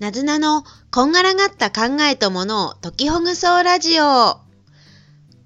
[0.00, 4.38] なずなのこんがらがった考えとものを解きほぐそうラジオ。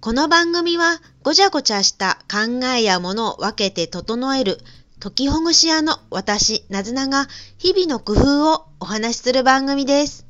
[0.00, 4.60] この番組はごちゃごちゃした考えやものを分けて整える
[5.00, 7.26] 解きほぐし屋の私、なずなが
[7.58, 10.24] 日々の工夫をお話しする番組です。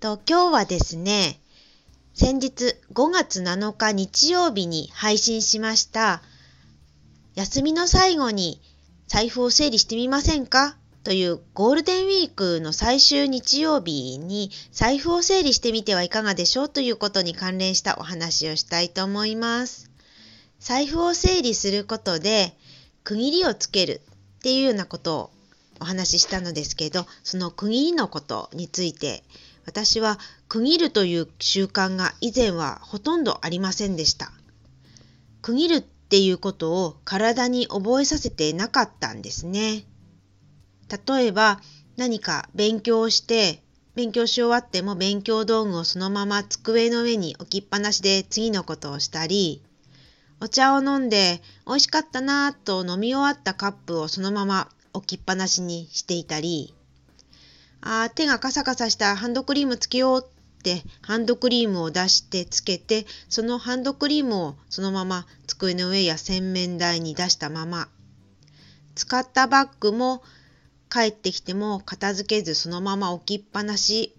[0.00, 1.38] と今日はですね、
[2.14, 6.22] 先日5月7日日曜日に配信しました
[7.36, 8.60] 休みの最後に
[9.06, 10.76] 財布を整理してみませんか？
[11.08, 19.90] というゴールデンウィークの最終日曜日に財布を整理してみてはいかがでしょうということに関連したお話をしたいと思います。
[20.60, 22.54] 財布を整理することで
[23.04, 24.02] 区切りをつける
[24.40, 25.30] っていうようなことを
[25.80, 29.24] お話ししたのですけど、その区切りのことについて
[29.64, 34.30] 私は区切るという習慣が以前はほとんどありませんでした。
[35.40, 39.84] 区切るっていうことを体に覚えさせてなかったんですね。
[40.88, 41.60] 例えば
[41.96, 43.62] 何か勉強して
[43.94, 49.60] 勉強し終わっても勉強道具をそのまま机の上に置きっぱなしで次のことをしたり
[50.40, 56.74] お茶を飲んで美味しかったなぁと飲み終わったカップをそのまま置きっぱなしにしていたり
[57.80, 67.88] あ手がカサカサしたハンドクリームつけようってハンドクリームを出してつけてそのハンドクリームをそのまま机の上や洗面台に出したまま
[68.94, 70.22] 使ったバッグも
[70.90, 74.14] 帰ってきても片付けずそのまま置きっぱなし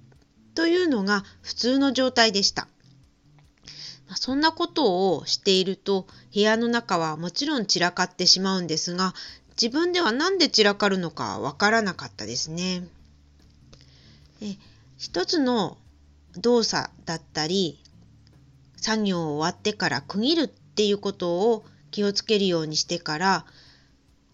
[0.56, 2.68] というのが普通の状態でした。
[4.16, 9.14] そんなことをしていると部屋の中はもちろん散らかってしまうんですが
[9.52, 12.88] 自分では何で散らかるのかわからなかったですね。
[14.42, 14.56] え
[14.98, 15.78] 一つの
[16.38, 17.84] 動作だったり
[18.78, 23.46] 作業を終わってから区切るっていうことを気をつけるようにしてから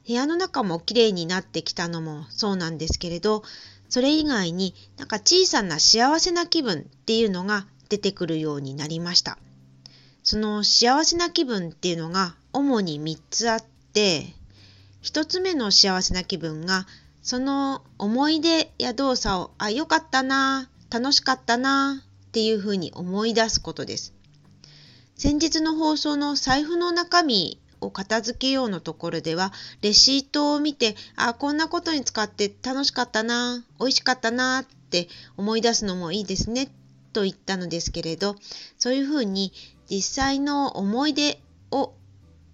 [0.07, 3.43] 部屋の中も綺麗になってきたのもそうなんですけれど、
[3.89, 9.37] それ以外になんか小さな幸せな気分っていうのが出てくるようになりました。
[10.23, 13.63] その幸せな気分っていうのが主に3つあっ
[13.93, 14.33] て、
[15.03, 16.87] 1つ目の幸せな気分が
[17.21, 24.13] その思い出や動作を、あ、よかったな、楽しかったなっていうふうに思い出すことです。
[25.15, 35.07] 先日の放送の財布の中身を片付けようのところでは、レシートを見て、あ、こんなことに使って楽しかったな、美味しかったなって
[35.37, 36.69] 思い出すのもいいですね、
[37.13, 38.35] と言ったのですけれど、
[38.77, 39.53] そういうふうに
[39.89, 41.39] 実際の思い出
[41.71, 41.93] を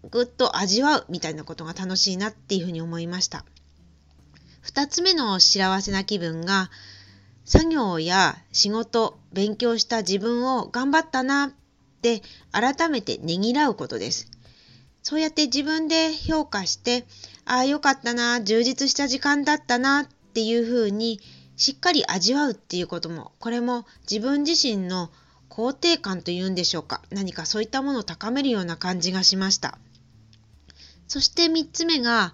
[0.10, 3.46] ぐっと味わうみたいなことが楽しいなっていうふうに思いました。
[4.62, 6.70] 二つ目の幸せな気分が、
[7.46, 11.52] 作業や仕事、勉強した自分を頑張ったなっ
[12.02, 12.22] て
[12.52, 14.28] 改めてねぎらうことです。
[15.04, 17.06] そうやって自分で評価して、
[17.46, 21.20] ああ、よかったな、充実した時間だったなっていうふうに
[21.58, 25.12] しっかり味わうっていうことも、これも自分自身の
[25.50, 27.02] 肯定感というんでしょうか。
[27.10, 29.78] 何かそういったものを高めるような感じがしました。
[31.08, 32.34] そして3つ目が、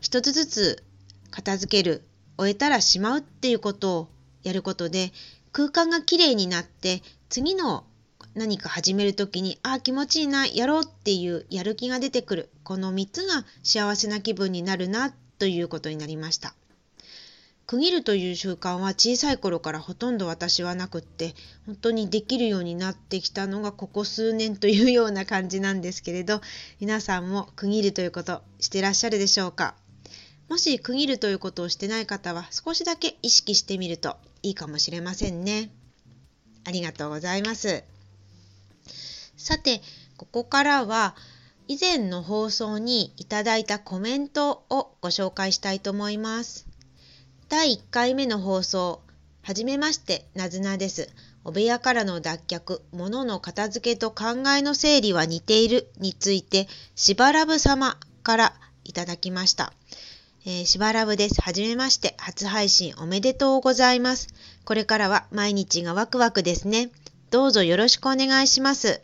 [0.00, 0.84] 一つずつ
[1.30, 2.02] 片付ける、
[2.38, 4.08] 終えたらしまうっていうことを
[4.42, 5.12] やることで、
[5.52, 7.84] 空間がきれいになって、次の
[8.34, 16.54] 何か始める時にああ気持ちいいなやろうっていうやる気が出てくるこの3つが幸せな気分になるなということになりました
[17.66, 21.34] 区切るという習慣は小さい頃からほとんど私はなくって
[21.66, 26.40] 本当にできるようになってきたのがここ数年というような感じなんですけれど
[26.80, 29.74] 皆さんも区切るということしてらっしゃるでしょうか
[30.48, 35.70] もし区切るということをしてない方は少しだけ意識してみるといいかもしれませんね。
[36.64, 37.84] ありがとうございます。
[39.40, 39.80] さて、
[40.18, 41.16] ここからは
[41.66, 46.66] 以前の放送にいただいたコメントをご紹介したいと思います。
[47.48, 49.00] 第1回目の放送、
[49.40, 51.08] はじめまして、なずなです。
[51.42, 58.52] お部屋からの脱却、物の片付けと考えの整理は似ているについて、しばらぶ様から
[58.84, 59.72] いただきました。
[60.44, 61.40] えー、しばらぶです。
[61.40, 62.14] はじめまして。
[62.18, 64.28] 初配信おめでとうございます。
[64.66, 66.90] これからは毎日がワクワクですね。
[67.30, 69.00] どうぞよろしくお願いします。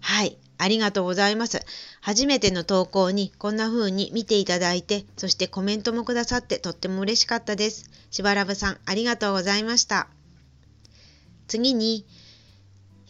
[0.00, 1.60] はい、ありがとうございます。
[2.00, 7.90] 初めての投稿にこんな風に見ていただいて、そしてコメントもくださってとっても嬉しかったです。
[8.10, 10.08] しばらぶさん、ありがとうございました。
[11.46, 12.06] 次に、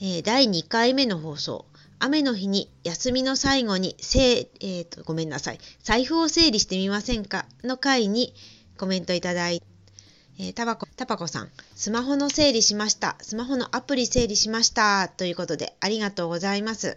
[0.01, 1.67] えー、第2回目の放送。
[2.01, 5.59] 雨の日に休みの最後にせえーと、ごめんなさい。
[5.83, 7.47] 財布を整理してみませんか？
[7.65, 8.35] の回に
[8.77, 9.67] コメントいただいて、
[10.39, 13.17] えー、タバコ、タバコさん、スマホの整理しました。
[13.21, 15.09] スマホのアプリ整理しました。
[15.09, 16.97] ということで、ありがとうございます。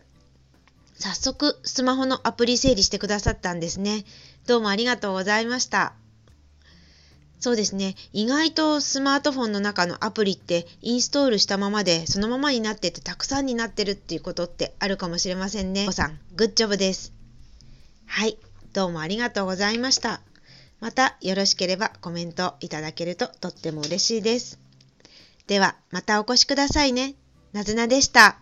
[0.93, 4.05] 早速、スマホのアプリ整理してくださったんですね。
[4.45, 5.93] どうもありがとうございました。
[7.39, 7.95] そうですね。
[8.13, 15.87] 意外とスマートフォンの中のアプリってインストールしたままでそのままになっててたくさんになってるっていうことってあるかもしれませんね。
[15.89, 17.13] おさん、グッジョブです。
[18.05, 18.37] はい。
[18.73, 20.21] どうもありがとうございました。
[20.81, 24.59] またよろしければコメントいただけるととっても嬉しいです。
[25.47, 27.13] ではまたお越しくださいね。
[27.53, 28.39] なずなでした。